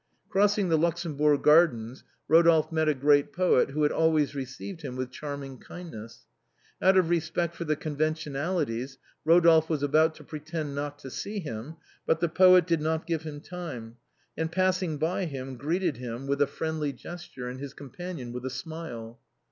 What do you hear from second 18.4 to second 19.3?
a smile.